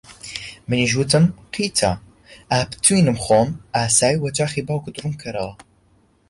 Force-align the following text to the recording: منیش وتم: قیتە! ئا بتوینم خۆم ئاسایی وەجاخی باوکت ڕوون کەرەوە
منیش 0.69 0.91
وتم: 0.99 1.23
قیتە! 1.53 1.91
ئا 2.51 2.59
بتوینم 2.69 3.17
خۆم 3.23 3.49
ئاسایی 3.75 4.21
وەجاخی 4.23 4.63
باوکت 4.67 4.95
ڕوون 5.01 5.13
کەرەوە 5.21 5.53